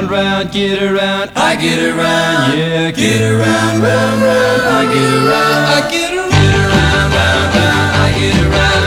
[0.00, 5.66] round, round, get around, I get around, yeah, get around, round, round, I get around,
[5.66, 8.80] I get around, round, round, I get around,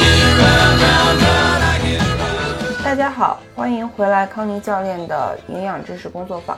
[0.00, 2.84] get around, round, round, I get around.
[2.84, 6.56] 大家好，欢迎回来康妮教练的营养知识工作坊。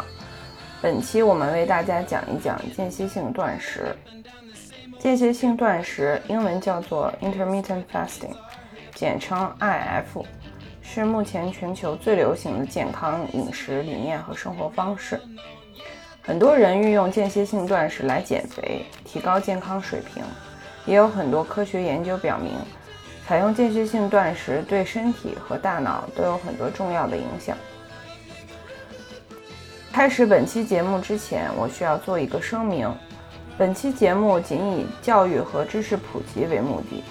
[0.81, 3.95] 本期我们为大家讲一讲间歇性断食。
[5.01, 8.35] 间歇性断食英文叫做 intermittent fasting，
[8.95, 10.23] 简称 IF，
[10.93, 15.21] 是目前全球最流行的健康饮食理念和生活方式。
[16.21, 20.21] 很多人运用间歇性断食来减肥，提高健康水平，
[20.87, 22.55] 也有很多科学研究表明，
[23.25, 27.57] 采用间歇性断食对身体和大脑都有很多重要的影响。
[29.93, 32.93] 开始本期节目之前，我需要做一个声明。
[33.57, 37.05] 本期节目仅以教育和知识普及为目的，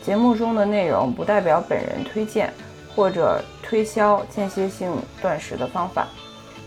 [0.00, 2.52] 节目中的内容不代表本人推荐
[2.96, 6.08] 或者推销间歇性断食的方法。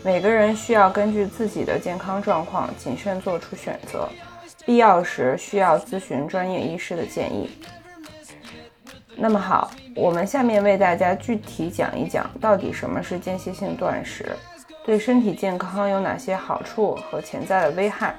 [0.04, 4.08] 每个人需要根据自己的健康状况谨慎做出选择，
[4.66, 7.50] 必要时需要咨询专业医师的建议。
[9.16, 14.34] 那么好，我们下面为大家具体讲一讲到底什么是间歇性断食，
[14.86, 18.16] 对身体健康有哪些好处和潜在的危害。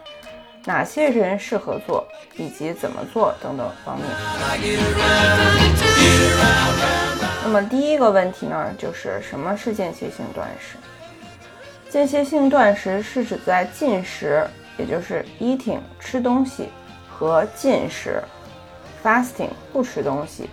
[0.66, 4.06] 哪些人适合做，以及怎么做等等方面。
[7.42, 10.76] 那么第一个问题呢，就是什么是间歇性断食？
[11.88, 16.68] 间歇性断食是指在进食，也就是 eating 吃东西
[17.08, 18.22] 和进食
[19.02, 20.48] fasting 不吃东西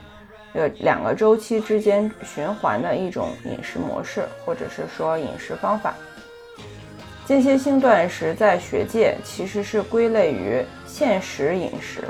[0.53, 5.93] 这两个周期之间循环的一种饮食模式，或者是说饮食方法。
[7.25, 12.05] 间歇性断食在学界其实是归类于限时饮食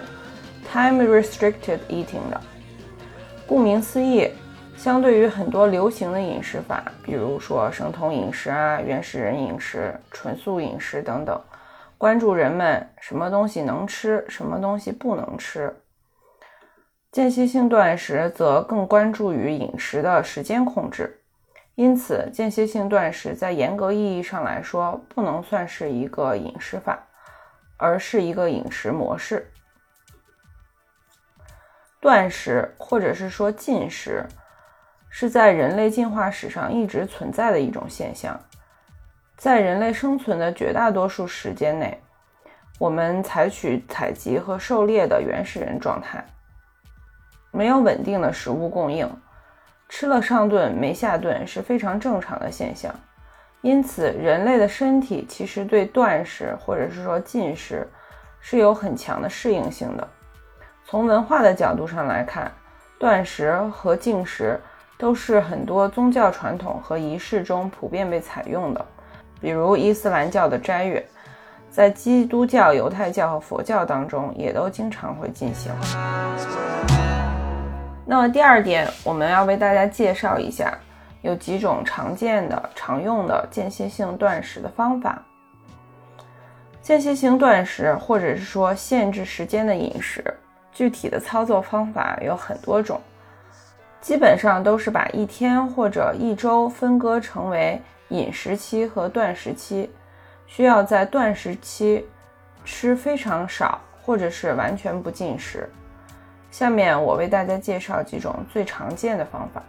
[0.72, 2.40] （time restricted eating） 的。
[3.48, 4.30] 顾名思义，
[4.78, 11.42] 相对于很多流行的饮食法，比如说生酮饮食啊、原始人饮食、纯素饮食等等，
[11.98, 15.76] 关注人们什么东西能吃，什么东西不能吃。
[17.12, 21.22] 间歇性断食则更关注于饮食的时间控制。
[21.74, 26.98] 因此，间歇性断食在严格意义上来说，不能算是一个饮食法，
[27.78, 29.52] 而是一个饮食模式。
[32.00, 34.26] 断食或者是说禁食，
[35.20, 38.40] 是在人类进化史上一直存在的一种现象。
[39.36, 42.00] 在人类生存的绝大多数时间内，
[42.78, 46.24] 我们采取采集和狩猎的原始人状态，
[47.50, 49.10] 没有稳定的食物供应。
[49.90, 52.94] 吃了上顿没下顿是非常正常的现象，
[53.62, 57.88] 因此人类的身体其实对断食或者是说禁食
[58.40, 60.08] 是有很强的适应性的。
[60.86, 62.52] 从文化的角度上来看，
[63.00, 64.60] 断食和禁食
[64.98, 68.84] 都是很多宗教传统和仪式中普遍被采用的，
[69.40, 71.06] 比如伊斯兰教的斋月，
[71.70, 75.72] 在基督教、犹太教和佛教当中也都经常会进行。
[78.08, 80.76] 那么第二点，我们要为大家介绍一下，
[81.22, 85.22] 有几种常见的、常用的间歇性断食的方法。
[86.82, 90.24] 间歇性断食，或者是说限制时间的饮食，
[90.72, 93.00] 具体的操作方法有很多种，
[94.08, 99.92] 基本上都是把一天或者一周分割成为饮食期和断食期，
[100.46, 102.08] 需要在断食期
[102.64, 105.70] 吃非常少，或者是完全不进食。
[106.50, 109.62] 下面我为大家介绍几种最常见的方法。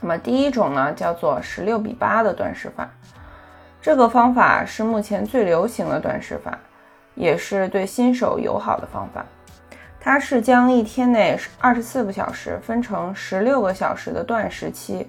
[0.00, 2.90] 那么第一种呢，叫做十六比八的断食法。
[3.80, 6.58] 这个方法是目前最流行的断食法，
[7.14, 9.24] 也是对新手友好的方法。
[10.00, 15.06] 它是将一天内二十四个小时分成十六个小时的断食期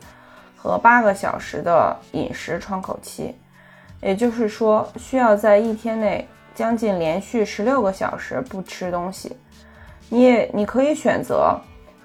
[0.57, 3.35] 和八个小时的饮食窗口期，
[4.01, 9.37] 也就是说，需要在一天内将近连续十六个小时不吃东西。
[10.09, 11.57] 你也你可以选择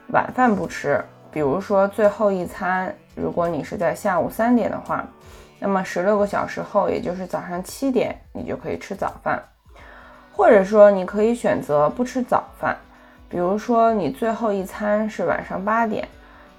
[0.09, 1.03] 晚饭不吃，
[1.33, 5.05] 比如说最后一餐，如果你是在下午三点的话，
[5.59, 9.43] 那么十六个小时后，也就是早上七点，你就可以吃早饭。
[10.37, 12.77] 或者说你可以选择不吃早饭，
[13.29, 16.07] 比如说你最后一餐是晚上八点，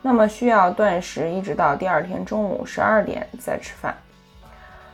[0.02, 3.96] 那么需要断食一直到第二天中午十二点再吃饭。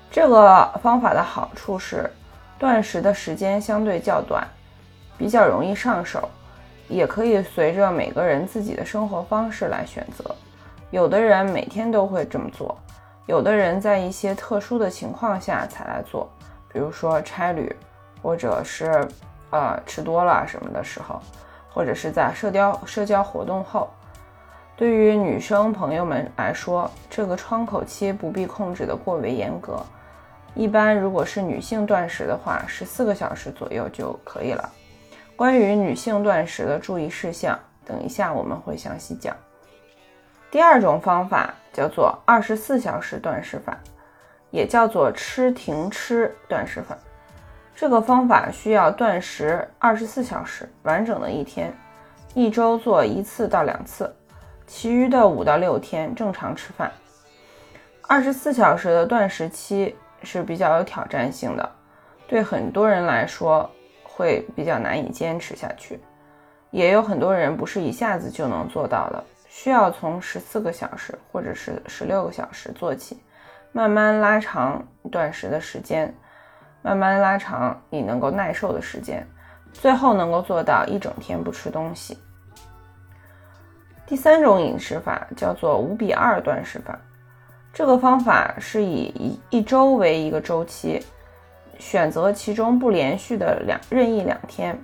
[0.09, 2.09] 这个方法的好处是，
[2.57, 4.45] 断食的时间相对较短，
[5.17, 6.27] 比较容易上手。
[6.89, 10.35] 也可以随着每个人自己的生活方式来选择，
[10.89, 12.77] 有的人每天都会这么做，
[13.27, 16.29] 有的人在一些特殊的情况下才来做，
[16.67, 17.73] 比如说差旅，
[18.21, 19.07] 或者是
[19.49, 21.21] 呃吃多了什么的时候，
[21.73, 23.89] 或者是在社交社交活动后。
[24.77, 29.79] 对于女生朋友们来说，这个窗口期不必控制的过为严格。
[30.55, 34.69] 一般如果是女性断食的话，十四个小时左右就可以了。
[35.35, 39.35] 关于女性断食的注意事项，等一下我们会详细讲。
[40.49, 43.77] 第二种方法叫做二十四小时断食法，
[44.49, 46.97] 也叫做吃停吃断食法。
[47.75, 51.73] 这个方法需要断食二十四小时，完整的一天，
[52.35, 54.13] 一周做一次到两次，
[54.67, 56.91] 其余的五到六天正常吃饭。
[58.07, 61.71] 二十四小时的断食期是比较有挑战性的，
[62.27, 63.67] 对很多人来说
[64.03, 65.99] 会比较难以坚持下去，
[66.69, 73.19] 也有很多人不是一下子就能做到的，需要从十四个小时或者是十六个小时做起，
[73.71, 76.13] 慢慢拉长断食的时间。
[76.81, 79.25] 慢慢拉长你能够耐受的时间，
[79.71, 82.17] 最后能够做到一整天不吃东西。
[84.07, 86.99] 第三种饮食法叫做五比二断食法，
[87.71, 91.01] 这个方法是以一一周为一个周期，
[91.79, 94.77] 选择其中不连续的两任意两天，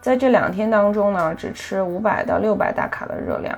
[0.00, 3.56] 在这两天当中呢，只吃五百到六百大卡的热量，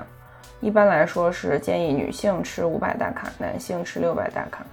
[0.59, 4.63] 一般来说是建议女性吃五百大卡，男性吃六百大卡，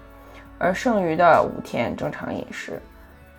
[0.59, 2.79] 而剩余的五天正常饮食。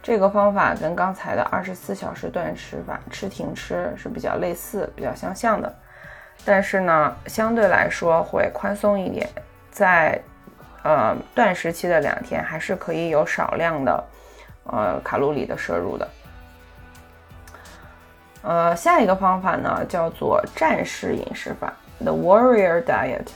[0.07, 5.75] 这个方法跟刚才的二十四小时断食法吃停吃是比较类似、比较相像的，
[6.45, 9.27] 但是呢，相对来说会宽松一点，
[9.69, 10.17] 在
[10.81, 14.03] 呃断食期的两天还是可以有少量的
[14.67, 16.07] 呃卡路里的摄入的。
[18.43, 23.27] 呃，下一个方法呢叫做战士饮食法 （The Warrior Diet）。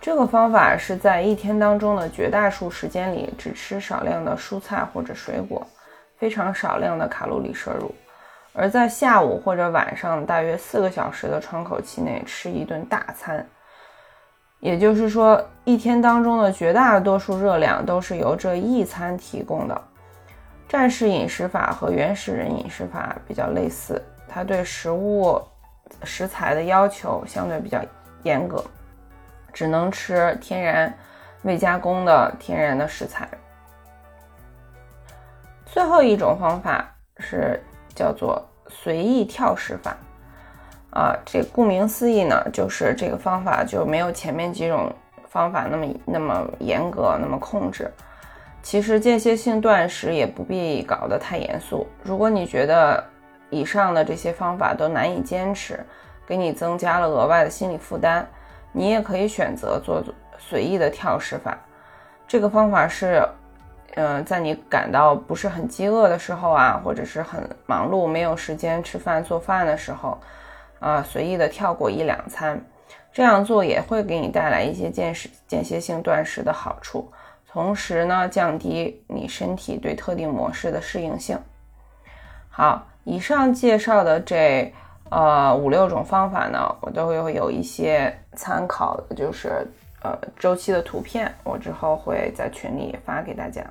[0.00, 5.66] 这个方法是在一天当中的绝大数时间里只吃少量的蔬菜或者水果。
[6.18, 7.94] 非常少量的卡路里摄入，
[8.52, 13.46] 而在下午或者晚上大约四个小时的窗口期内吃一顿大餐，
[14.60, 19.80] 也就是说，一天当中的绝大多数热量都是由这一餐提供的。
[20.68, 25.40] 战士饮食法和原始人饮食法比较类似，它对食物
[26.02, 27.80] 食材的要求相对比较
[28.24, 28.62] 严格，
[29.52, 30.92] 只能吃天然、
[31.42, 33.26] 未加工的天然的食材。
[35.78, 37.62] 最后一种方法是
[37.94, 39.96] 叫做随意跳食法，
[40.90, 44.92] 啊，这顾名思义呢，就是这个方法就没有前面几种
[45.28, 47.88] 方法那么那么严格，那么控制。
[48.60, 51.86] 其实间歇性断食也不必搞得太严肃。
[52.02, 53.04] 如果你觉得
[53.48, 55.78] 以上的这些方法都难以坚持，
[56.26, 58.26] 给你增加了额外的心理负担，
[58.72, 60.02] 你也可以选择做
[60.38, 61.56] 随意的跳食法。
[62.26, 63.24] 这个方法是。
[63.94, 70.16] 嗯，在你感到不是很饥饿的时候啊，或者是很忙碌没有时间吃饭做饭的时候，
[70.78, 72.60] 啊，随意的跳过一两餐，
[73.12, 77.10] 这样做也会给你带来一些间食间歇性断食的好处，
[77.50, 81.36] 同时呢，降低你身体对特定模式的适应性。
[82.48, 84.72] 好，以上介绍的这
[85.10, 89.66] 呃五六种方法呢，我都会有一些参考的，就是
[90.02, 93.62] 呃周期的图片，我之后会在群里发给大家。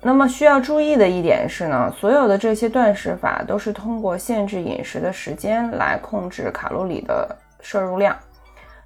[0.00, 8.16] 那么需要注意的一点是呢，所有的这些断食法都是通过限制饮食的时间来控制卡路里的摄入量。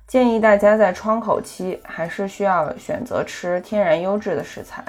[0.06, 4.84] 建议大家在窗口期还是需要选择吃天然优质的食材，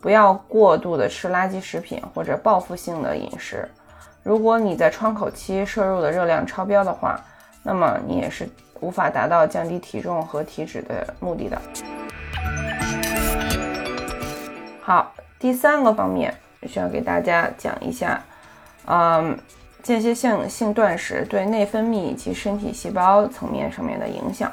[0.00, 3.68] 不要过度的吃垃圾食品或者报复性的饮食。
[4.22, 7.18] 如果你在窗口期摄入的热量超标的话，
[7.62, 8.46] 那么你也是
[8.82, 11.58] 无法达到降低体重和体脂的目的的。
[14.82, 15.14] 好。
[15.38, 16.32] 第三个方面
[16.68, 18.22] 需要给大家讲一下，
[18.86, 19.36] 嗯，
[19.82, 24.52] 间歇性性断食对内分泌以及身体细胞层面上面的影响。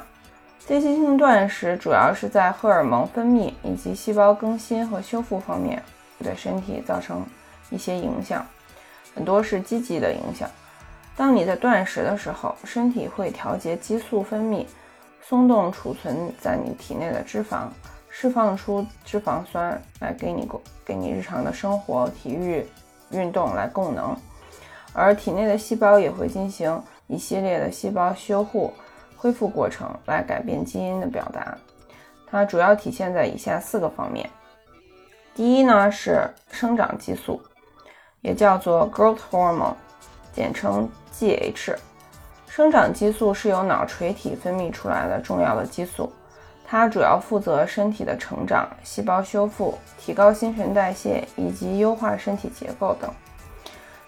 [0.66, 5.80] 间歇性断食主要是在荷尔蒙分泌以及细胞更新和修复方面
[6.24, 7.24] 对身体造成
[7.70, 8.44] 一些影响，
[9.14, 10.50] 很多是积极的影响。
[11.20, 14.64] 当你在断食的时候，身体会调节激素分泌，
[15.20, 17.68] 松动储存在你体内的脂肪。
[18.08, 22.66] 释放出脂肪酸来给你供给你日常的生活、体育
[23.10, 24.16] 运动来供能，
[24.94, 28.72] 而体内的细胞也会进行一系列的细胞修护、
[29.14, 31.54] 恢复过程来改变基因的表达。
[32.26, 34.26] 它主要体现在以下四个方面：
[35.34, 37.38] 第一呢是生长激素，
[38.22, 39.74] 也叫做 growth hormone，
[40.32, 41.76] 简称 GH。
[42.48, 46.12] 生长激素是由脑垂体分泌出来的重要的激素。
[46.66, 53.10] 它主要负责身体的成长、细胞修复、提高新陈代谢以及优化身体结构等。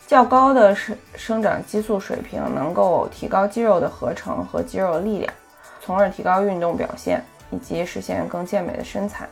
[0.07, 5.33] 较高的生生长激素水平能够提高肌肉的合成和肌肉力量，
[5.81, 9.29] 从而提高运动表现以及实现更健美的身材，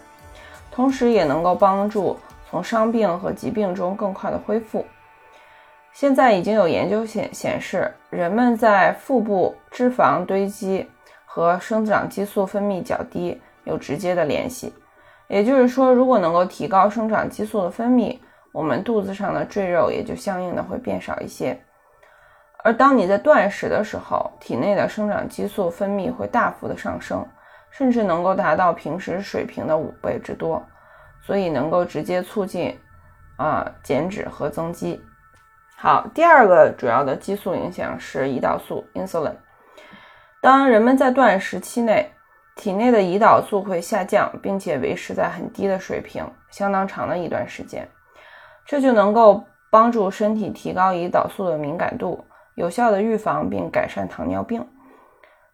[0.73, 2.19] 同时也能够帮助
[2.51, 4.85] 从伤病和疾病中更快的恢复。
[5.93, 10.89] 现在已经有研究显显示，人们在腹部脂肪堆积
[11.27, 14.73] 和生长激素分泌较低有直接的联系。
[15.29, 18.19] 也就是说，如果能够提高生长激素的分泌，
[18.53, 21.61] 我们肚子上的赘肉也就相应的会变少一些。
[22.63, 27.27] 而当你在断食的时候，体内的生长激素分泌会大幅的上升，
[27.71, 30.63] 甚至能够达到平时水平的五倍之多，
[31.23, 32.77] 所以能够直接促进
[33.37, 35.01] 啊减脂和增肌。
[35.83, 39.33] 好，第二个主要的激素影响是胰岛素 （insulin）。
[40.43, 42.11] 当人们在断食期内，
[42.55, 47.89] 体内的胰岛素会下降，并且维持在很低的水平，相当长的一段时间，
[48.67, 52.23] 这就能够帮助身体提高胰岛素的敏感度，
[52.57, 54.63] 有效的预防并改善糖尿病。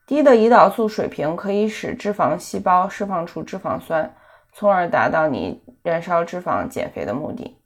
[0.09, 4.13] 低的胰岛素水平可以使脂肪细胞释放出脂肪酸，
[4.53, 7.57] 从而达到你燃烧脂肪减肥的目的。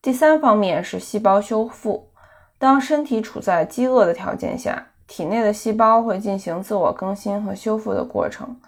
[0.00, 2.12] 第三方面是细胞修复。
[2.56, 8.60] 当身体处在饥饿的条件下，体内的细胞会进行自我更新和修复的过程。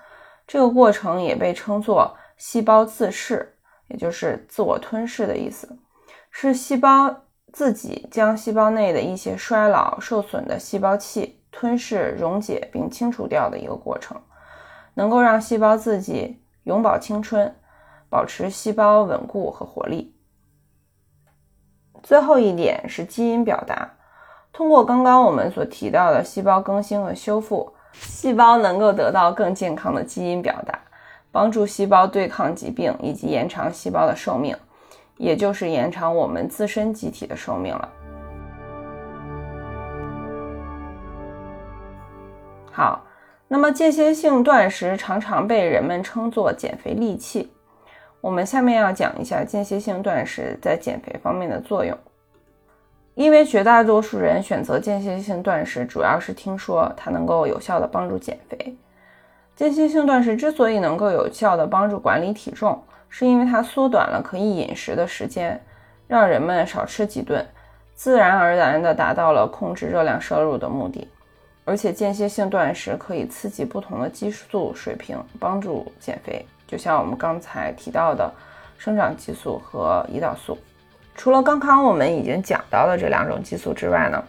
[0.47, 3.57] 这个过程也被称作细胞自噬，
[3.89, 5.79] 也就是自我吞噬的意思，
[6.31, 7.15] 是细胞
[7.53, 14.21] 自己将细胞内的一些衰老、受损的细胞器吞噬、溶解并清除掉的一个过程，
[14.95, 17.55] 能够让细胞自己永葆青春，
[18.09, 20.17] 保持细胞稳固和活力。
[22.03, 23.89] 最后一点是基因表达。
[24.53, 30.79] 通过刚刚我们所提到的细胞更新和修复，细胞能够得到更健康的基因表达，
[31.31, 34.57] 帮助细胞对抗疾病以及延长细胞的寿命，
[35.17, 37.89] 也就是延长我们自身机体的寿命了。
[42.73, 43.05] 好，
[43.47, 47.53] 那么间歇性断食常常被人们称作减肥利器。
[48.21, 51.97] 我们下面要讲一下间歇性断食在减肥方面的作用。
[53.15, 58.77] 因为绝大多数人选择间歇性断食，主要是听说它能够有效的帮助减肥。
[59.57, 65.61] 间歇性断食之所以能够有效的帮助管理体重，是因为它缩短了可以饮食的时间，
[66.07, 67.45] 让人们少吃几顿，
[67.95, 71.07] 自然而然的达到了控制热量摄入的目的。
[71.67, 76.47] 而且间歇性断食可以刺激不同的激素水平，帮助减肥。
[76.71, 78.33] 就像我们刚才提到的，
[78.79, 80.57] 生长激素和胰岛素。
[81.17, 84.23] 除了刚刚我们已经讲到的这两种激素之外呢，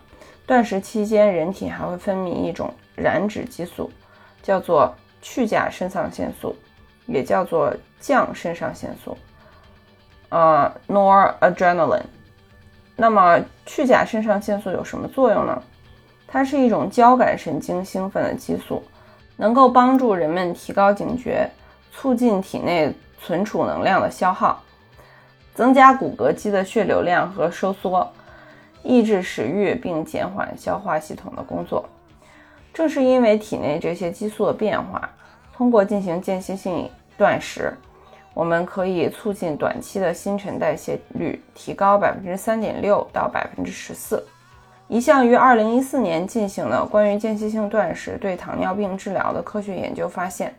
[0.47, 3.91] 断食期间人体还会分泌一种燃脂激素，
[4.41, 6.55] 叫做去甲肾上腺素，
[7.05, 9.15] 也叫做降肾上腺素，
[10.29, 12.01] 呃，noradrenaline。
[12.95, 15.61] 那么去甲肾上腺素有什么作用呢？
[16.27, 18.83] 它是一种交感神经兴奋的激素，
[19.37, 21.47] 能够帮助人们提高警觉。
[21.91, 24.63] 促进体内存储能量的消耗，
[25.53, 28.11] 增加骨骼肌的血流量和收缩，
[28.81, 31.87] 抑制食欲并减缓消化系统的工作。
[32.73, 35.07] 正是因为体内这些激素的变化，
[35.53, 37.71] 通过进行间歇性断食，
[38.33, 44.25] 我们可以促进短期的新陈代谢率提高百分之三点六到百分之十四。
[44.87, 50.53] 一项于二零一四年进行的关于间歇性断食对糖尿病治疗的科学研究发现。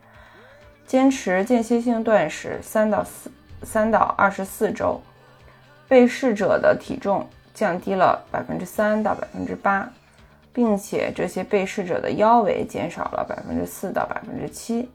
[0.86, 3.30] 坚持间歇性断食三到四
[3.62, 5.00] 三到二十四周，
[5.88, 9.88] 被试者的体重降低了百分之三到百分之八，
[10.52, 14.88] 并且这些被试者的腰围减少了百分之四到百分之七，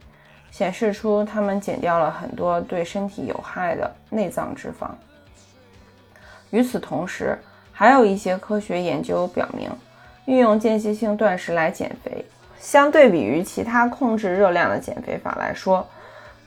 [0.52, 4.90] 显示出他们减掉了很多对身体有害的内脏脂肪。
[6.52, 7.38] 与此同时，
[7.72, 9.70] 还有一些科学研究表明，
[10.26, 12.24] 运用间歇性断食来减肥。
[12.60, 15.88] 相对比于其他控制热量的减肥法来说，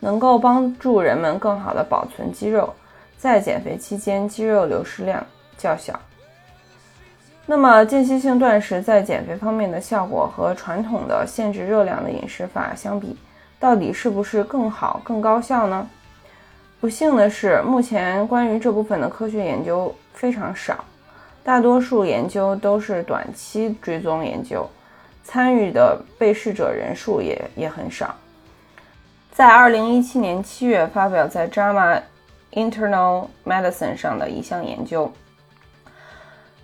[0.00, 2.72] 能够帮助人们更好的保存肌肉，
[3.16, 5.24] 在减肥期间肌肉流失量
[5.56, 5.98] 较小。
[7.46, 13.16] 那么间歇性断食在减肥方面的效果和传统的限制热量的饮食法相比，
[13.58, 15.88] 到底是不是更好、更高效呢？
[16.80, 20.84] 不幸的是，目前关于这部分的科学研究非常少，
[21.42, 24.68] 大多数研究都是短期追踪研究。
[25.22, 28.14] 参与的被试者人数也也很少。
[29.30, 32.02] 在二零一七年七月发表在《JAMA
[32.52, 35.10] Internal Medicine》上的一项研究，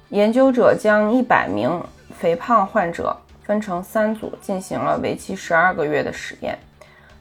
[0.09, 1.83] 研究者将一百名
[2.19, 6.59] 肥胖患者分成三组，进行了为期十二个月的实验。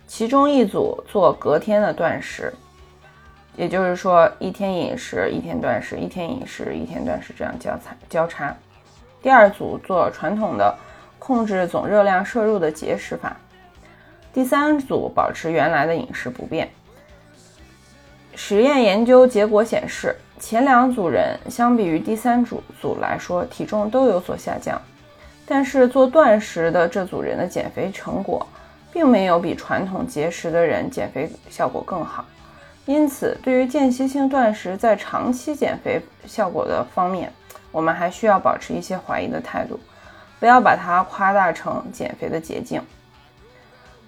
[0.08, 2.54] 其中一组做隔天的断食，
[3.56, 8.56] 也就是说，一天饮食，一天断食，一天饮食，一天断食，这样交叉交叉。
[9.22, 10.76] 第二组做传统的
[11.26, 13.36] 控制总热量摄入的节食法。
[14.32, 16.70] 第三组保持原来的饮食不变。
[18.36, 24.80] 实验研究结果显示，前两组人相比于第三组组来说，体重都有所下降。
[25.48, 28.46] 但是做断食的这组人的减肥成果，
[28.94, 32.24] 并没有比传统节食的人减肥效果更好。
[32.86, 37.34] 因此，对于间歇性断食在长期减肥效果的方面，
[37.72, 39.80] 我们还需要保持一些怀疑的态度，
[40.46, 42.80] 不要把它夸大成减肥的捷径。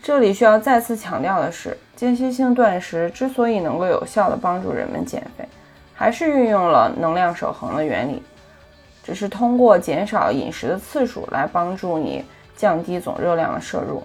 [0.04, 5.50] 这里需要再次强调的是，间歇性断食之所以能够有效地帮助人们减肥，
[5.96, 8.22] 还是运用了能量守恒的原理。
[9.04, 12.24] 只是通过减少饮食的次数来帮助你
[12.56, 14.04] 降低总热量的摄入，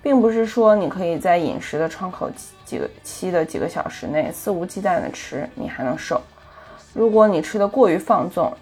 [0.00, 2.30] 并不是说你可以在饮食的窗口
[2.64, 6.22] 几个期的几个小时内肆无忌惮的吃，你还能瘦。
[6.92, 8.56] 如果你吃的过于放纵，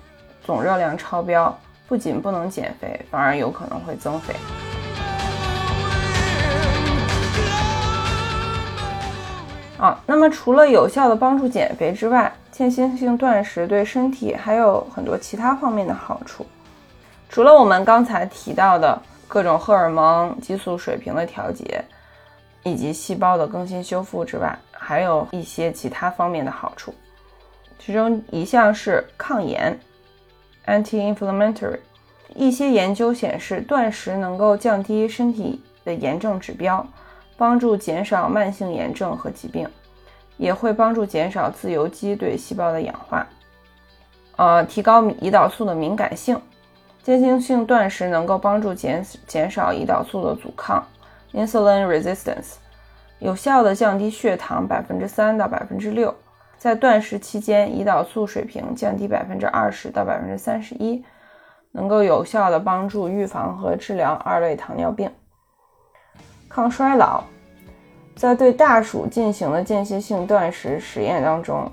[0.46, 1.54] 总热量超标，
[1.86, 4.34] 不仅不能减肥，反而有可能会增肥。
[9.78, 16.46] 啊，那么除了有效的帮助减肥之外，间歇性断食对身体还有很多其他方面的好处。
[17.28, 18.96] 除了我们刚才提到的
[19.26, 21.84] 各种荷尔蒙、激素水平的调节，
[22.62, 26.94] 以及细胞的更新修复之外，还有一些其他方面的好处。
[27.78, 29.76] 其中一项是抗炎
[30.66, 31.80] （anti-inflammatory）。
[32.34, 36.86] 一些研究显示，断食能够降低身体的炎症指标。
[37.34, 39.68] 帮助减少慢性炎症和疾病，
[40.36, 43.26] 也会帮助减少自由基对细胞的氧化，
[44.36, 46.40] 呃，提高胰岛素的敏感性。
[47.02, 50.86] 间歇性断食能够帮助减减少胰岛素的阻抗
[51.32, 52.58] （insulin resistance），
[53.18, 56.14] 有效的降低血糖百分之三到百分之六。
[56.62, 61.04] 在断食期间，胰岛素水平降低百分之二十到百分之三十一，
[61.72, 65.10] 能够有效的帮助预防和治疗二类糖尿病。
[66.48, 67.24] 抗衰老，
[68.14, 71.68] 在对大鼠进行的间歇性断食实验当中，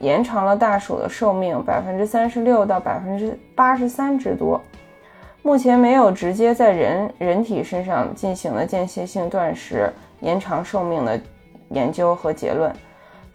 [0.00, 4.60] 延长了大鼠的寿命百分之三十六到百分之八十三之多。
[5.42, 11.20] 目前没有直接在人人体身上进行的间歇性断食延长寿命的
[11.68, 12.74] 研究和结论，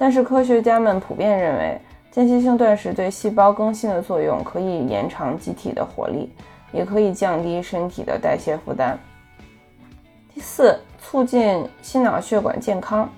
[0.03, 1.79] 但是科学家们普遍认为，
[2.11, 6.29] 间歇性断食对细胞更新的作用可以延长机体的活力，
[6.73, 8.99] 也可以降低身体的代谢负担。
[10.33, 13.09] 第四，促进心脑血管健康。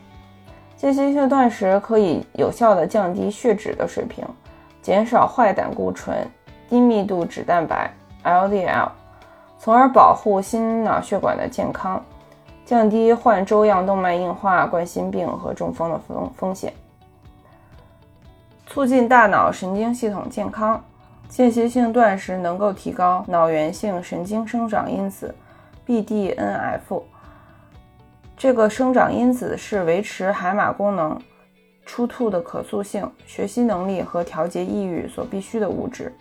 [0.78, 4.24] 间歇性断食可以有效地降低血脂的水平，
[4.84, 6.16] 减少坏胆固醇、
[6.70, 7.92] 低密度脂蛋白
[8.24, 8.90] （LDL），
[9.58, 12.00] 从而保护心脑血管的健康，
[12.66, 16.74] 降低患粥样动脉硬化、冠心病和中风的风风险。
[18.66, 20.84] 促进大脑神经系统健康。
[21.28, 25.34] 间歇性断食能够提高脑源性神经生长因子。
[25.86, 27.02] BDNF
[28.38, 31.20] 这个生长因子是维持海马功能、
[31.86, 36.14] 出吐的可塑性、学习能力和调节抑郁所必需的物质，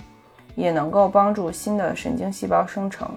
[0.54, 3.08] 也能够帮助新的神经细胞生成。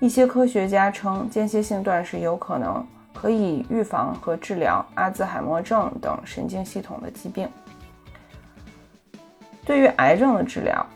[0.00, 7.48] 一些科学家称，间歇性断食有可能可以预防和治疗阿兹海默症等神经系统的疾病。
[9.64, 10.86] 对于癌症的治疗，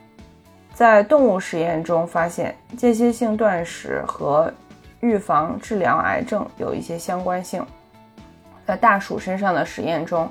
[0.72, 4.52] 在动物实验中发现，间歇性断食和
[5.00, 7.64] 预防治疗癌症有一些相关性。
[8.64, 10.30] 在大鼠身上的实验中，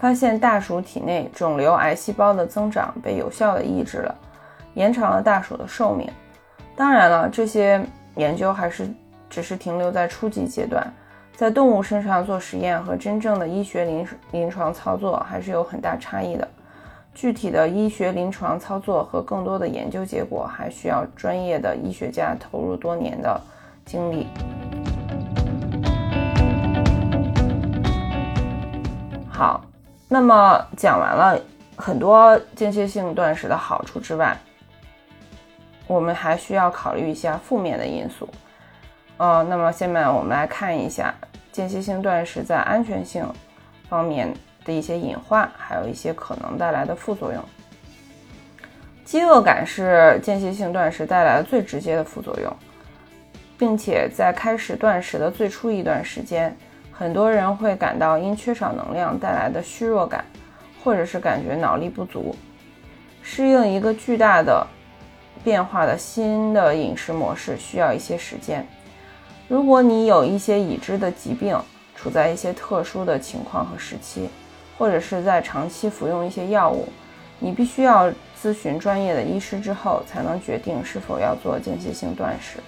[0.00, 4.14] 发现大鼠体内肿瘤癌细胞的增长被有效的抑制了，
[4.74, 6.10] 延长了大鼠的寿命。
[6.76, 7.80] 当然了，这些
[8.18, 8.86] 研究还是
[9.30, 10.86] 只是停留在初级阶段，
[11.34, 16.46] 在动物身上做实验和真正的医学临临床操作还是有很大差异的。
[17.14, 23.40] 具体的医学临床操作和更多的研究结果，还需要专业的医学家投入多年的。
[23.84, 24.26] 精力
[29.30, 29.64] 好，
[30.06, 31.40] 那么讲完了
[31.74, 34.36] 很多间歇性断食的好处之外，
[35.88, 38.28] 我们还需要考虑一下负面的因素。
[39.16, 41.12] 呃，那么下面我们来看一下
[41.50, 43.26] 间歇性断食在安全性
[43.88, 44.32] 方面
[44.64, 47.42] 的一些隐患，还有一些可能带来的副作用。
[49.04, 52.56] 饥饿感是间歇性断食带来的最直接的副作用。
[53.58, 56.56] 并且在开始断食的最初一段时间，
[56.92, 60.24] 很多人会感到因缺少能量带来的虚弱感，
[60.84, 62.36] 或者是感觉脑力不足。
[63.20, 64.64] 适应一个巨大的
[65.42, 68.66] 变化的新的饮食模式需要一些时间。
[69.48, 71.58] 如果你有一些已知的疾病，
[71.96, 74.28] 处在一些特殊的情况和时期，
[74.76, 76.88] 或者是在长期服用一些药物，
[77.38, 82.58] 你必须要咨询专业的医师之后，才能决定是否要做间歇性断食。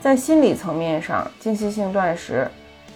[0.00, 2.48] 在心理层面上，间歇性断食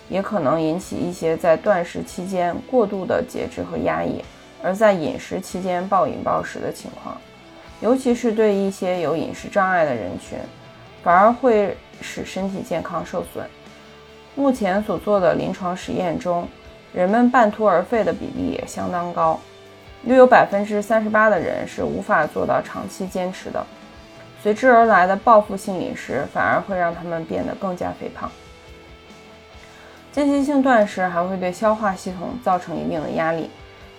[0.09, 4.25] 也可能引起一些在断食期间过度的节制和压抑，
[4.63, 7.17] 而在饮食期间暴饮暴食的情况，
[7.81, 10.39] 尤其是对一些有饮食障碍的人群，
[11.03, 13.45] 反而会使身体健康受损。
[14.35, 16.47] 目前所做的临床实验中，
[16.93, 19.41] 人们半途而废的比例也相当高，
[20.05, 23.65] 约有百分之三十八的人是无法做到长期坚持的。
[24.43, 28.31] 随之而来的报复性饮食反而会让他们变得更加肥胖。
[30.13, 33.51] 间歇性断食还会对消化系统造成一定的压力，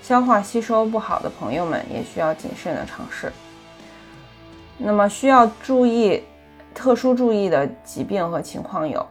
[0.01, 3.31] 消化吸收不好的朋友们也需要谨慎的尝试。
[4.77, 6.23] 那么需要注意、
[6.73, 9.05] 特殊注意的疾病和情况有：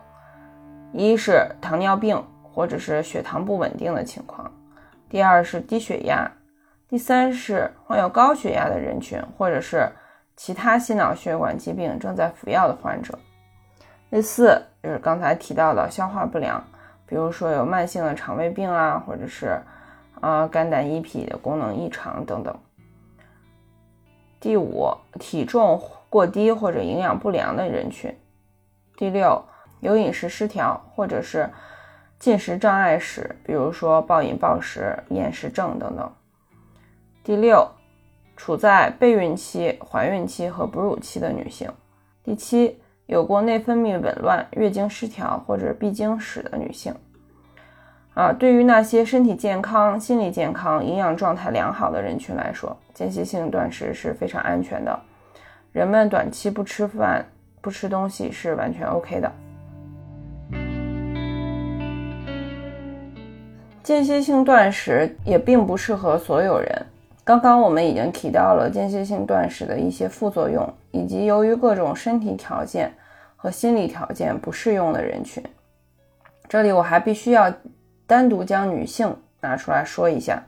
[0.92, 4.50] 一是糖尿病或者是血糖不稳定的情况；
[5.08, 6.30] 第二是低血压；
[6.88, 9.88] 第三是患有高血压的人群，或者是。
[10.36, 13.12] 其他心脑血管疾病正在服药的患者，
[14.10, 16.64] 第四就是刚才提到的消化不良，
[17.04, 19.60] 比如说有慢性的肠胃病啊，或者是
[20.18, 22.58] 啊肝胆胰脾的功能异常等等。
[24.40, 28.12] 第五，体重过低或者营养不良的人群。
[28.96, 29.44] 第六，
[29.80, 31.48] 有饮食失调或者是
[32.18, 36.12] 进食障碍史，比如说暴饮暴食、厌食症等等。
[37.22, 37.68] 第六。
[38.36, 41.70] 处在备孕期、怀孕期和哺乳期的女性，
[42.24, 46.94] 第七，有过内分泌紊乱、月经失调或者闭经史的女性。
[48.20, 55.00] 啊，对于那些身体健康、心理健康、营养状态良好的人群来说，间歇性断食是非常安全的。
[55.72, 57.24] 人们短期不吃饭、
[57.62, 59.32] 不吃东西是完全 OK 的。
[63.82, 66.86] 间歇性断食也并不适合所有人。
[67.24, 72.92] 刚刚我们已经提到了间歇性断食的一些副作用，以及由于各种身体条件
[73.34, 75.42] 和心理条件不适用的人群。
[76.46, 77.50] 这里我还必须要
[78.10, 80.42] 单独将女性拿出来说一下。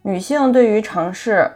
[0.00, 1.52] 女性对于尝试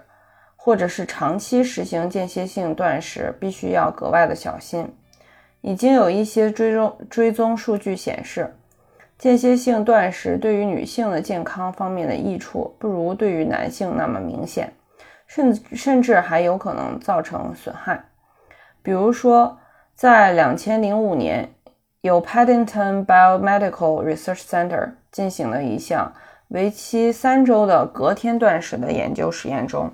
[0.55, 4.95] 或者是长期实行间歇性断食，必须要格外的小心。
[5.63, 8.55] 已经有一些追踪追踪数据显示。
[9.17, 14.71] 间歇性断食对于女性的健康方面的益处不如对于男性那么明显，
[15.27, 18.05] 甚甚至还有可能造成损害。
[18.83, 19.59] 比如说，
[19.95, 21.49] 在两千零五年，
[22.03, 26.13] 由 Paddington Biomedical Research Center 进行了一项
[26.49, 29.91] 为期三周的隔天断食的研究实验中，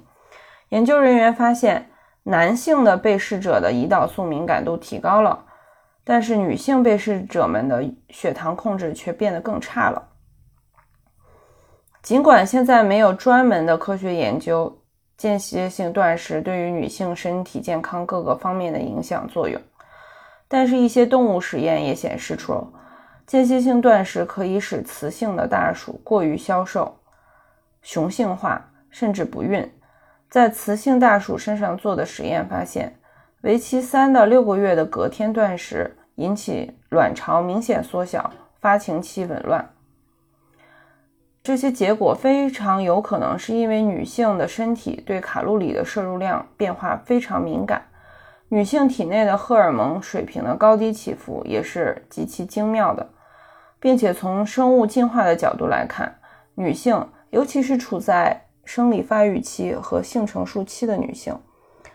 [0.70, 1.92] 研究人员发现，
[2.24, 5.44] 男性的被试者的胰岛素敏感度提高了。
[6.02, 10.08] 但是女性被试者们的血糖控制却变得更差了。
[12.02, 14.82] 尽管现在没有专门的科学研究
[15.16, 19.62] 间歇性断食对于女性身体健康各个方面的影响作用，
[20.48, 22.68] 但是一些动物实验也显示出了，
[23.32, 26.98] 间歇性断食可以使雌性的大鼠过于消瘦、
[27.80, 29.72] 雄性化，甚至不孕。
[30.28, 32.98] 在雌性大鼠身上做的实验发现。
[33.40, 39.70] 为期三到六个月的隔天断食引起卵巢明显缩小、发情期紊乱。
[41.42, 47.86] 这些结果非常有可能是因为女性的身体对卡路里的摄入量变化非常敏感，
[48.50, 53.08] 女性体内的荷尔蒙水平的高低起伏也是极其精妙的，
[53.82, 56.20] 并且从生物进化的角度来看，
[56.54, 61.36] 女性尤其是处在生理发育期和性成熟期的女性。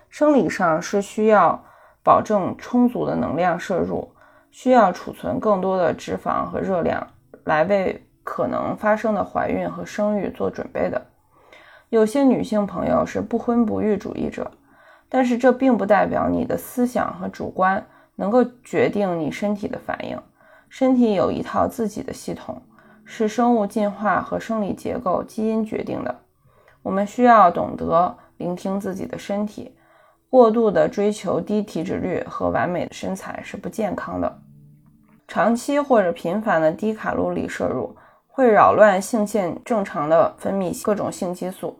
[0.10, 1.64] 生理上是需要
[2.04, 4.12] 保证充足的能量摄入，
[4.52, 7.08] 需要储存更多的脂肪和热量，
[7.46, 11.02] 来为可能发生的怀孕和生育做准备的。
[11.88, 14.52] 有些女性朋友是不婚不育主义者，
[15.08, 17.82] 但是这并不代表你的思想和主观
[18.16, 20.20] 能够决定你身体的反应。
[20.70, 22.62] 身体有一套自己的系统，
[23.04, 26.20] 是生物进化和生理结构基因决定的。
[26.84, 29.74] 我们需要懂得聆听自己的身体。
[30.30, 34.40] 过度的追求低体脂率和完美的身材是不健康的。
[35.26, 37.96] 长期或者频繁的低卡路里摄入
[38.28, 41.80] 会扰乱性腺正常的分泌各种性激素，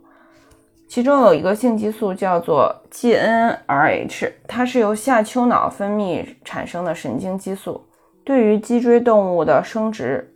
[0.88, 7.87] 其中有一个性激素叫做 GnRH，它是由下丘脑分泌产生的神经激素，
[8.28, 10.30] 对于脊椎动物的生殖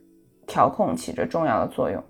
[0.48, 2.02] 调控起着重要的作用。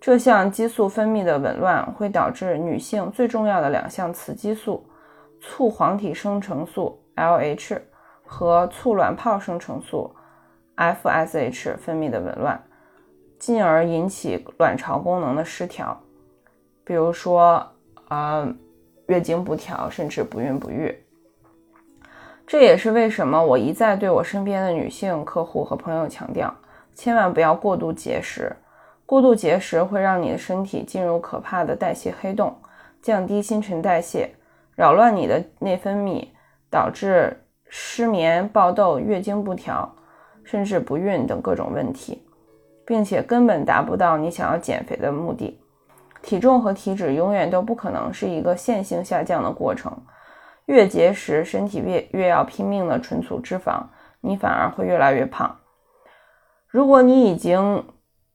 [0.00, 4.86] 这项激素分泌的紊乱会导致女性最重要的两项雌激素。
[5.40, 7.80] 促黄体生成素 （LH）
[8.24, 10.14] 和促卵泡生成素
[10.76, 12.60] （FSH） 分泌的紊乱，
[13.40, 16.00] 进而引起卵巢功能的失调，
[16.84, 17.64] 比如说
[18.08, 18.52] 呃
[19.06, 20.96] 月经不调，甚至不孕不育。
[22.48, 26.52] 这也是为什么我一再对我身边的女性客户和朋友强调，
[26.94, 28.50] 千万不要过度节食。
[29.04, 32.56] 过度节食会让你的身体进入可怕的代谢黑洞，
[33.02, 34.30] 降低新陈代谢，
[34.74, 36.26] 扰乱你的内分泌，
[36.70, 39.94] 导致失眠、爆痘、月经不调，
[40.42, 42.26] 甚至不孕等各种问题，
[42.86, 45.60] 并且根本达不到你想要减肥的目的。
[46.22, 49.92] 体重和体脂永远都不可能是一个线性下降的过程。
[50.68, 53.84] 越节食，身体越越要拼命的存储脂肪，
[54.20, 55.56] 你反而会越来越胖。
[56.66, 57.82] 如果你已经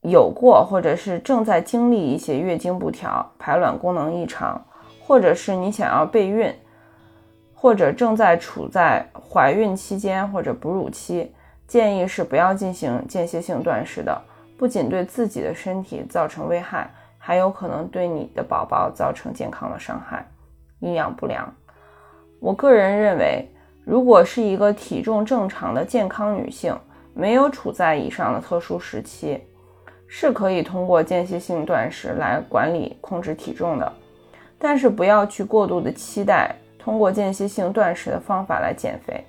[0.02, 4.66] 有过，或者是正在经历一些月经不调、排卵功能异常，
[5.00, 6.52] 或者是你想要备孕，
[7.54, 11.32] 或者正在处在怀孕期间或者哺乳期，
[11.68, 14.20] 建议是不要进行间歇性断食的。
[14.58, 20.26] 不仅对自己的身体造成危害，还有可能对你的宝宝造成健康的伤害，
[20.80, 21.54] 营养不良。
[22.44, 23.50] 我个人认为，
[23.86, 26.78] 如果是一个体重正常的健康女性，
[27.14, 29.42] 没有处在以上的特殊时期，
[30.08, 33.90] 是可以通过间歇性断食来管理控制体重的。
[34.60, 39.24] 但是不要去过度的期待通过间歇性断食的方法来减肥。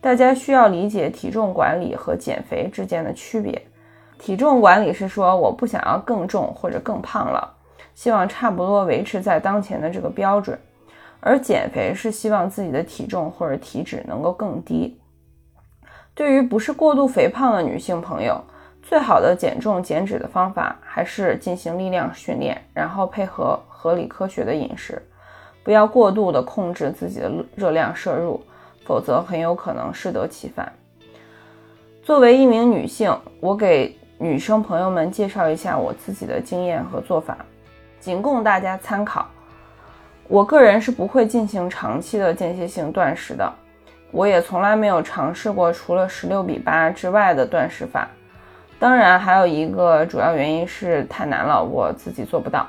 [0.00, 3.62] 大家需要理解体重管理和减肥之间的区别。
[4.18, 7.54] 体重管理是说我不想要更重或者更胖了，
[7.94, 10.58] 希望差不多维持在当前的这个标准。
[11.24, 15.00] 而减肥是希望自己的体重或者体脂能够更低。
[16.14, 18.42] 对于不是过度肥胖的女性朋友，
[18.82, 25.00] 最好的减重减脂的方法还是进行力量训练，然后配合合理科学的饮食，
[25.62, 28.42] 不要过度的控制自己的热量摄入，
[28.84, 30.70] 否则很有可能适得其反。
[32.02, 37.38] 作为一名女性，我给女生朋友们介绍一下我自己的经验和做法，
[38.00, 39.26] 仅供大家参考。
[40.32, 43.52] 我个人是不会进行长期的间歇性断食的，
[44.10, 48.08] 我也从来没有尝试过除了十六比八之外的断食法。
[48.78, 52.66] 当然，还有一个主要原因是太难了，我自己做不到。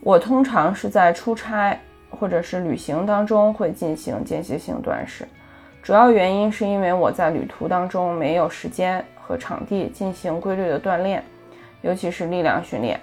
[0.00, 1.78] 我通常是在出差
[2.10, 5.24] 或者是旅行当中会进行间歇性断食，
[5.84, 11.22] 主要原因是因为我在旅途当中没有时间和场地进行规律的锻炼，
[11.82, 12.98] 尤其是力量训练。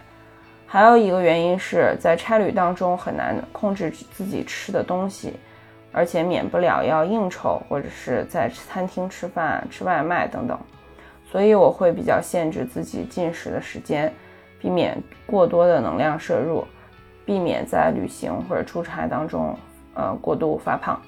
[0.74, 5.36] 还有一个原因是在差旅当中很难控制自己吃的东西，
[5.92, 10.60] 而且免不了要应酬或者是在餐厅吃饭、吃外卖等等，
[11.32, 14.12] 所以我会比较限制自己进食的时间，
[14.60, 16.66] 避免过多的能量摄入，
[17.24, 19.56] 避免在旅行或者出差当中
[19.94, 21.00] 呃过度发胖。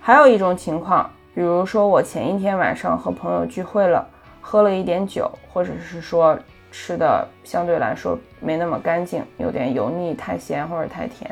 [0.00, 4.08] 还有一种情况，比如说我前一天晚上和朋友聚会了，
[4.40, 6.34] 喝了一点酒，或者是说。
[6.72, 11.28] 吃的相对来说没那么干净，有点油腻、太咸或者太甜。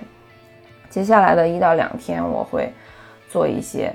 [0.91, 2.73] 接下来的一到两天，我会
[3.31, 3.93] 做一些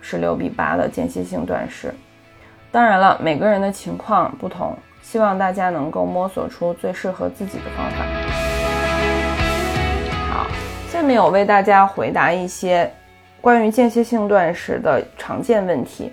[0.00, 1.94] 十六比八的间歇性断食。
[2.70, 8.04] 当然了，每个人的情况不同，希望大家能够摸索出最适合自己的方法。
[10.32, 10.46] 好，
[10.90, 12.92] 下面我为大家回答一些
[13.40, 16.12] 关于间歇性断食的常见问题。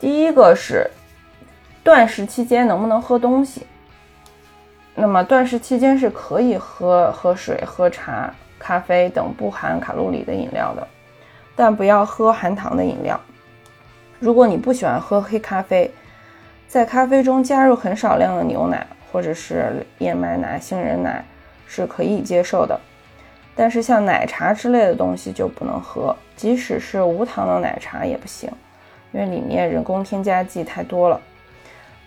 [0.00, 0.90] 第一个是。
[1.82, 3.66] 断食期间能不能喝东西？
[4.94, 10.86] 那么断食期间是可以喝喝水、喝茶、咖啡等不含卡路里的饮料的，
[11.56, 13.18] 但不要喝含糖的饮料。
[14.20, 15.90] 如果你不喜欢喝黑咖啡，
[16.68, 21.24] 在咖啡中加入很少量的牛奶或者是燕麦奶、杏仁奶
[21.66, 22.78] 是可以接受的。
[23.56, 28.48] 但是像奶茶之类的东西就不能喝，即使是无糖的奶茶也不行，
[29.12, 31.20] 因为里面人工添加剂太多了。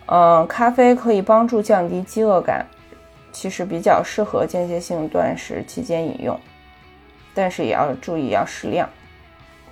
[0.06, 2.64] 嗯，咖啡可以帮助降低饥饿感，
[3.32, 6.38] 其实比较适合间歇性断食期间饮用，
[7.34, 8.88] 但是也要注意要适量，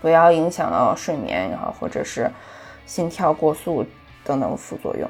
[0.00, 2.28] 不要影响到睡眠也好，或者是
[2.84, 3.86] 心跳过速
[4.24, 5.08] 等等副作用。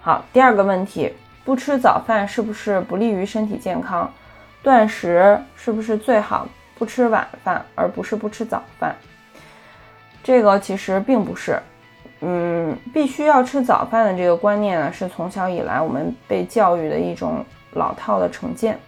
[0.00, 1.12] 好，第二个问题，
[1.44, 4.10] 不吃早饭是不是不利于身体健康？
[4.62, 8.96] 断食是不是最好不吃晚饭，而不是不吃早饭？
[10.22, 11.60] 这个其实并不是。
[12.26, 18.78] 嗯，必须要吃早饭的这个观念呢，是从小以来我们被教育的一种老套的成见。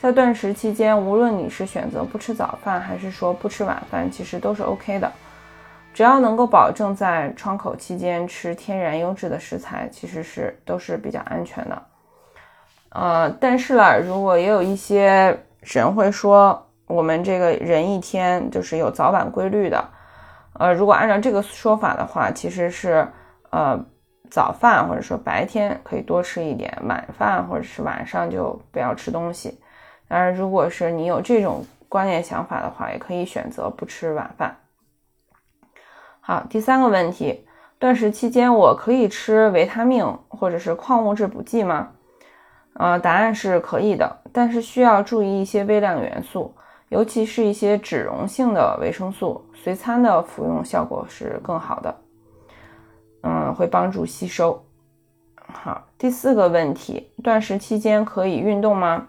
[0.00, 5.12] 在断食期间，无论你是选择不吃早饭，还是说不吃晚饭，其实都是 OK 的。
[5.92, 11.82] 只要能够保证在窗口期间吃天然优质的食材，其实是都是比较安全的。
[12.88, 19.84] 呃，但是啦，如果也有一些人会说，我们这个人一天就是有早晚规律的。
[20.54, 23.06] 呃，如果按照这个说法的话，其实是，
[23.50, 23.78] 呃，
[24.30, 29.58] 早饭或者说白天可以多吃一点，晚饭或者是晚上就不要吃东西。
[30.08, 34.56] 当然，如果是你有这种观念想法的话，也可以选择不吃晚饭。
[36.20, 37.46] 好，第三个问题，
[37.78, 41.88] 断食期间我可以吃维他命或者是矿物质补剂吗？
[42.74, 46.54] 呃，答案是可以的，但是需要注意一些微量元素，
[46.92, 51.96] 尤其是一些脂溶性的维生素，随餐的服用效果是更好的。
[53.22, 54.62] 嗯，会帮助吸收。
[55.46, 59.08] 好，第四个问题，断食期间可以运动吗？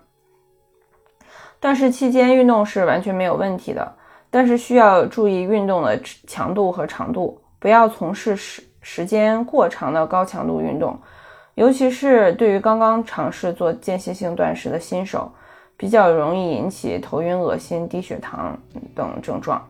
[1.59, 3.93] 断食期间运动是完全没有问题的。
[4.29, 10.97] 但是需要注意运动的强度和长度，不要从事时时间过长的高强度运动，
[11.55, 15.29] 尤其是对于刚刚尝试做间歇性断食的新手，
[15.75, 18.57] 比较容易引起头晕、恶心、低血糖
[18.95, 19.61] 等症状。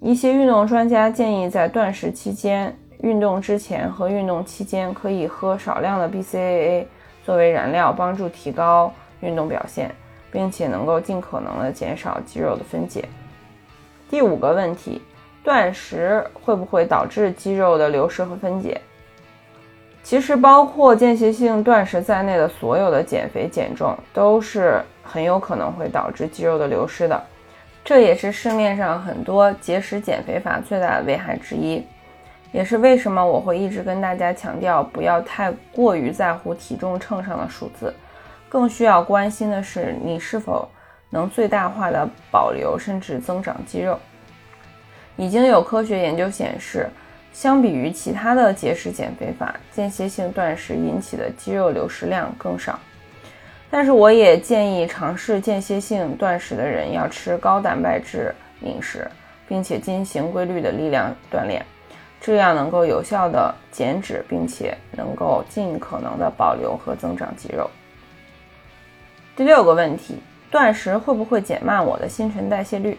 [0.00, 6.86] 一些运动专家建议在断食期间、运动之前和运动期间可以喝少量的 BCAA
[7.24, 9.94] 作为燃料，帮助提高运动表现，
[10.30, 13.08] 并且能够尽可能的减少肌肉的分解。
[14.10, 15.00] 第五个问题，
[15.44, 18.80] 断食会不会导致肌肉的流失和分解？
[20.02, 27.22] 其实，包括间歇性断食在内的所有的减肥减重都是很有可能会导致肌肉的流失的，
[27.84, 31.84] 这也是市面上很多节食减肥法最大的危害之一，
[32.52, 37.94] 也是为什么我会一直跟大家强调不要太过于在乎体重秤上的数字，
[38.48, 40.68] 更需要关心的是你是否。
[41.14, 43.98] 能最大化的保留甚至增长肌肉，
[45.14, 46.88] 已经有科学研究显示，
[47.34, 52.78] 相比于其他的节食减肥法，间歇性断食引起的肌肉流失量更少。
[53.72, 59.10] 但是，我也建议尝试间歇性断食的人要吃高蛋白质饮食，
[59.48, 61.64] 并且进行规律的力量锻炼，
[62.20, 67.70] 这样能够有效的减脂，并且能够尽可能的保留和增长肌肉。
[69.34, 70.18] 第六个问题。
[70.50, 72.98] 断食会不会减慢我的新陈代谢率？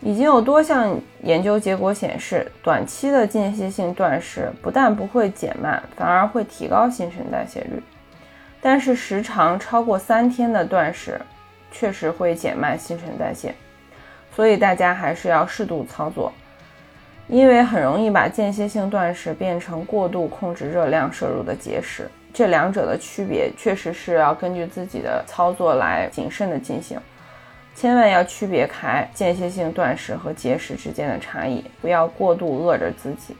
[0.00, 7.82] 已经有多项研究结果显示，短期的间歇性断食不但不会减慢，反而会提高新陈代谢率。
[8.64, 11.20] 但是时长超过三天的断食
[11.70, 13.54] 确实会减慢新陈代谢，
[14.34, 16.32] 所以大家还是要适度操作，
[17.28, 22.10] 因为很容易把间歇性断食变成过度控制热量摄入的节食。
[22.32, 26.98] 这两者的区别确实是要根据自己的操作来谨慎的进行，
[27.74, 33.36] 千万要区别开间歇性断食和节食之间的差异，不要过度饿着自己。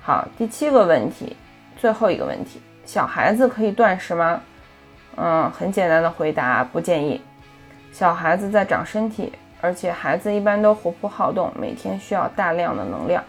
[0.00, 1.36] 好，第七个问题，
[1.78, 2.60] 最后一个问题，
[2.92, 4.38] 小孩子可以断食吗？
[5.16, 7.22] 嗯，很简单的回答，不建议。
[7.90, 13.24] 小孩子在长身体，而且孩子一般都活泼好动，每天需要大量的能量，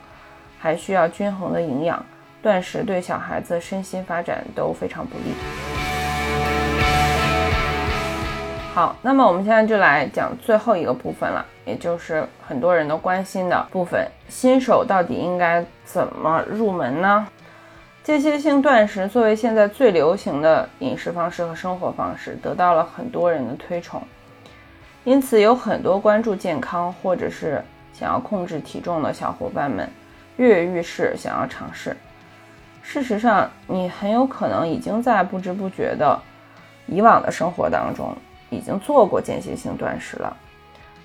[0.59, 2.05] 还需要均衡的营养。
[2.41, 5.33] 断食对小孩子身心发展都非常不利。
[8.73, 17.25] 好，那么我们现在就来讲最后一个部分了，也就是很多人都关心的部分：新手到底应该怎么入门呢？
[18.03, 24.01] 间歇性断食作为现在最流行的饮食方式和生活方式，得到了很多人的推崇，
[25.05, 27.63] 因此有很多关注健康或者是
[27.93, 29.89] 想要控制体重的小伙伴们
[30.35, 31.95] 跃跃欲试，想要尝试。
[32.81, 36.19] 事实上，你很有可能已经在不知不觉的
[36.85, 38.13] 以往的生活当中
[38.49, 40.35] 已经做过间歇性断食了。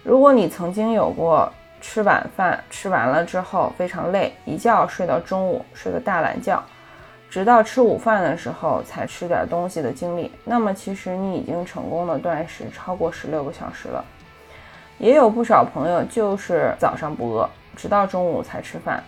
[0.02, 1.48] 如果你曾经有过
[1.80, 6.60] 吃晚饭吃完了之后非常累，一觉睡到中午，睡个大懒觉，
[7.30, 14.04] 直到吃午饭的时候才吃点东西的经历，那么其实你已经成功的断食超过十六个小时了。
[14.98, 19.02] 也有不少朋友就是早上不饿，直到中午才吃饭。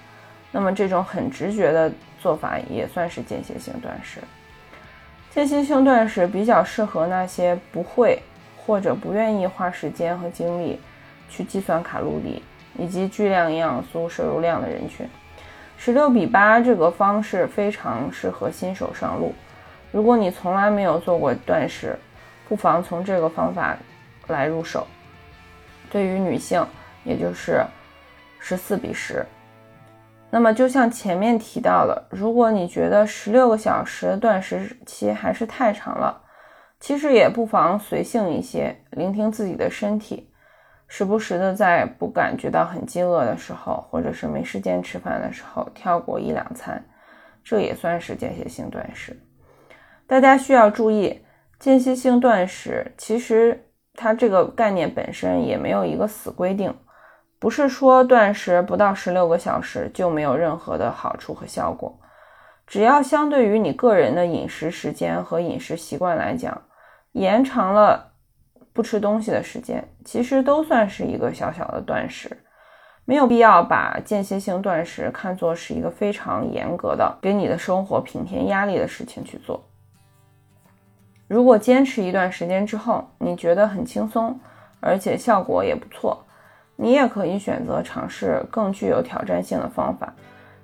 [0.53, 4.21] 那么这种很直觉的做法也算是间歇性断食。
[5.31, 8.21] 间歇性断食比较适合那些不会
[8.57, 10.79] 或者不愿意花时间和精力
[11.29, 12.43] 去计算卡路里
[12.77, 15.09] 以及巨量营养素摄入量的人群。
[15.83, 19.33] 十六比八这个方式非常适合新手上路。
[19.91, 21.99] 如果你从来没有做过断食，
[22.47, 23.75] 不妨从这个方法
[24.27, 24.87] 来入手。
[25.91, 26.63] 对于女性，
[27.03, 27.65] 也就是
[28.39, 29.25] 十四比十。
[30.29, 36.21] 那么，就像前面提到了，如果你觉得十六个小时断食期还是太长了，
[36.79, 40.30] 其实也不妨随性一些，聆听自己的身体，
[40.93, 46.85] 时不时的在不感觉到很饥饿的时候，或者是没时间吃饭的时候，跳过一两餐，
[47.45, 49.17] 这也算是间歇性断食。
[50.09, 51.25] 大家需要注意，
[51.61, 56.77] 间歇性断食其实它这个概念本身也没有一个死规定。
[57.39, 61.97] 不是说断食不到十六个小时就没有任何的好处和效果，
[62.67, 66.61] 只要相对于你个人的饮食时间和饮食习惯来讲，
[67.13, 68.10] 延长了
[68.81, 72.35] 不吃东西的时间，其实都算是一个小小的断食，
[73.05, 79.63] 没有必要把间歇性断食看作是一个非常严格的给你的生活平添压力的事情去做。
[81.29, 84.41] 如果坚持一段时间之后，你觉得很轻松，
[84.81, 86.25] 而且效果也不错，
[86.75, 90.11] 你也可以选择尝试更具有挑战性的方法。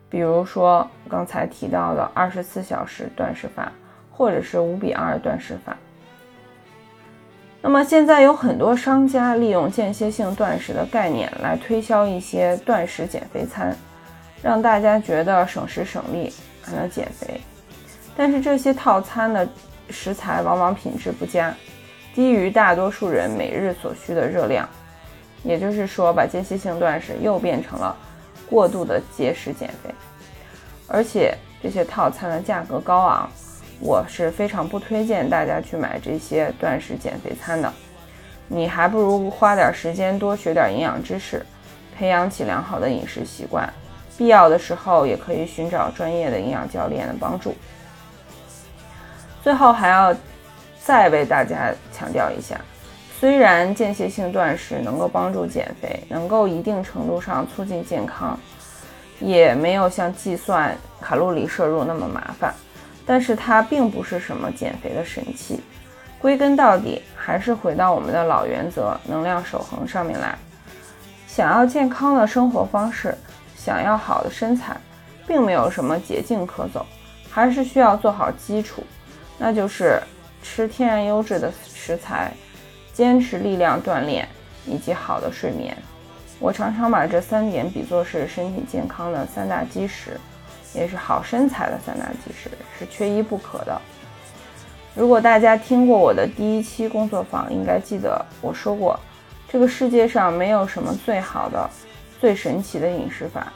[0.09, 3.71] 比如说刚才提到的二十四小时断食法，
[4.11, 5.77] 或者是五比二断食法。
[7.67, 13.77] 那么现在有很多商家利用间歇性断食的概念来推销一些断食减肥餐，
[14.41, 17.41] 让大家觉得省时省力还能减肥。
[18.17, 19.49] 但是这些套餐的
[19.91, 21.53] 食材往往品质不佳，
[22.15, 24.69] 低于大多数人每日所需的热量。
[25.43, 27.97] 也就是说，把间歇性断食又变成了。
[28.49, 29.93] 过度的节食减肥，
[30.87, 33.29] 而且这些套餐的价格高昂，
[33.81, 37.73] 我是非常不推荐大家去买这些断食减肥餐的。
[38.49, 41.45] 你还不如花点时间多学点营养知识，
[41.97, 43.73] 培养起良好的饮食习惯。
[44.17, 47.55] 必要的时候也可以寻找专业的营养教练的帮助。
[49.43, 50.15] 最后还要
[50.83, 52.59] 再为大家强调一下。
[53.19, 58.39] 虽然间歇性断食能够帮助减肥，能够一定程度上促进健康，
[59.21, 62.55] 也没有像计算卡路里摄入那么麻烦，
[63.07, 65.61] 但是它并不是什么减肥的神器。
[66.19, 70.37] 归根到底，还是回到我们的老原则——能量守恒上面来。
[71.27, 73.17] 想要健康的生活方式，
[73.57, 74.77] 想要好的身材，
[75.27, 76.85] 并没有什么捷径可走，
[77.31, 78.83] 还是需要做好基础，
[79.39, 80.03] 那就是
[80.43, 82.33] 吃天然优质的食材。
[82.93, 84.27] 坚持力量锻炼
[84.65, 85.77] 以及好的睡眠，
[86.39, 90.19] 我常常把这三点比作是身体健康的三大基石，
[90.77, 93.81] 也是好身材的三大基石，是缺一不可的。
[94.95, 98.99] 如果大家听过我的第一期工作坊，应该记得我说过，
[99.49, 101.71] 这个世界上没有什么最好的、
[102.21, 103.53] 最神奇的饮食法。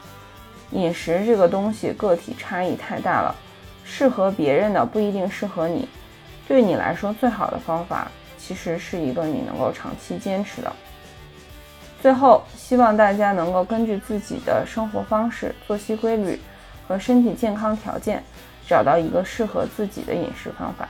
[0.71, 3.35] 饮食这个东西个体差异太大了，
[3.83, 5.87] 适合别人的不一定适合你。
[6.47, 8.09] 对你来说最好的方法。
[8.43, 10.73] 其实是一个你能够长期坚持的。
[12.01, 16.41] 最后，希望大家能够根据自己的生活方式、作息规律
[16.91, 18.21] 和身体健康条件，
[18.67, 20.89] 找到一个适合自己的饮食方法。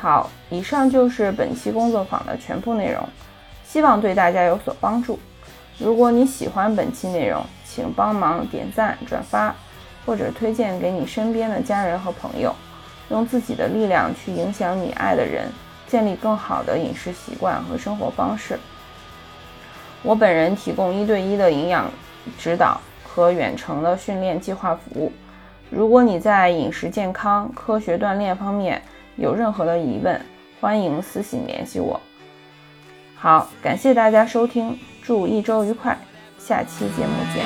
[0.00, 3.02] 好，以上就是本期工作坊的全部内容，
[3.66, 5.18] 希望对大家有所帮助。
[5.76, 9.52] 如果你喜欢本期内容，请帮忙点赞、转发，
[10.06, 12.54] 或者推荐给你身边的家人和朋友。
[13.10, 15.50] 用自己的力量去影响你爱的人，
[15.88, 18.56] 建立更好的饮食习惯和生活方式。
[20.04, 21.90] 我本人提供一对一的营养
[22.38, 22.80] 指导
[23.18, 25.12] 和远程的训练计划服务。
[25.70, 28.80] 如果你在饮食健康、科学锻炼方面
[29.16, 30.20] 有任何的疑问，
[30.60, 32.00] 欢迎私信联系我。
[33.16, 35.98] 好，感谢大家收听，祝一周愉快，
[36.38, 37.44] 下期节目见。